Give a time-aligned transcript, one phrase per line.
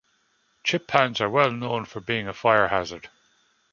[0.63, 3.07] Chip pans are well known for being a fire hazard.